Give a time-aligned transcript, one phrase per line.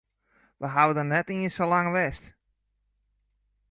[0.61, 2.23] We hawwe dêr net iens sa lang west.